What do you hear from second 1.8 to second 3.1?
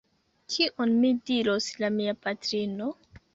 la mia patrino?